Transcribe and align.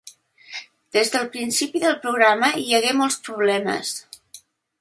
Des 0.97 1.11
del 1.15 1.27
principi 1.35 1.83
del 1.85 1.99
programa 2.07 2.49
hi 2.65 2.67
hagué 2.79 2.97
molts 3.03 3.23
problemes. 3.29 3.97